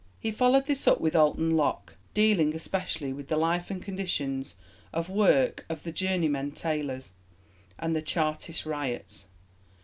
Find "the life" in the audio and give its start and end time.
3.27-3.69